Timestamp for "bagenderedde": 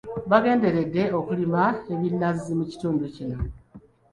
0.31-1.03